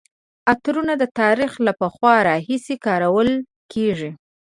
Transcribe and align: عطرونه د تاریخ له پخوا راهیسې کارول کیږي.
عطرونه 0.51 0.93
د 1.01 1.03
تاریخ 1.19 1.51
له 1.65 1.71
پخوا 1.79 2.15
راهیسې 2.29 2.75
کارول 2.85 3.29
کیږي. 3.73 4.09